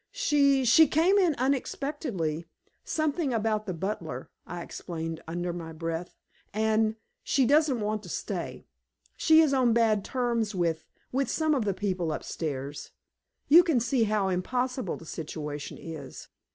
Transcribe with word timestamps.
"She 0.11 0.65
she 0.65 0.87
came 0.87 1.19
in 1.19 1.35
unexpectedly 1.35 2.47
something 2.83 3.31
about 3.35 3.67
the 3.67 3.73
butler," 3.75 4.31
I 4.47 4.63
explained 4.63 5.21
under 5.27 5.53
my 5.53 5.73
breath. 5.73 6.15
"And 6.55 6.95
she 7.23 7.45
doesn't 7.45 7.81
want 7.81 8.01
to 8.01 8.09
stay. 8.09 8.65
She 9.15 9.41
is 9.41 9.53
on 9.53 9.73
bad 9.73 10.03
terms 10.03 10.55
with 10.55 10.85
with 11.11 11.29
some 11.29 11.53
of 11.53 11.65
the 11.65 11.75
people 11.75 12.11
upstairs. 12.11 12.89
You 13.47 13.61
can 13.61 13.79
see 13.79 14.05
how 14.05 14.29
impossible 14.29 14.97
the 14.97 15.05
situation 15.05 15.77
is." 15.77 16.29